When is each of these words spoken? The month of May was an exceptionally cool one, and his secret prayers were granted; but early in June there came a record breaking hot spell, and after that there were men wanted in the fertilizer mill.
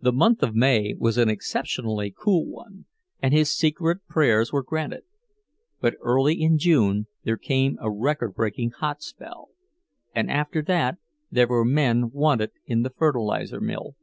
The 0.00 0.12
month 0.12 0.44
of 0.44 0.54
May 0.54 0.94
was 0.96 1.18
an 1.18 1.28
exceptionally 1.28 2.14
cool 2.16 2.46
one, 2.46 2.86
and 3.20 3.34
his 3.34 3.50
secret 3.50 4.06
prayers 4.06 4.52
were 4.52 4.62
granted; 4.62 5.02
but 5.80 5.96
early 6.00 6.40
in 6.40 6.58
June 6.58 7.08
there 7.24 7.36
came 7.36 7.76
a 7.80 7.90
record 7.90 8.36
breaking 8.36 8.70
hot 8.78 9.02
spell, 9.02 9.48
and 10.14 10.30
after 10.30 10.62
that 10.68 10.98
there 11.28 11.48
were 11.48 11.64
men 11.64 12.12
wanted 12.12 12.52
in 12.66 12.82
the 12.82 12.90
fertilizer 12.90 13.60
mill. 13.60 13.96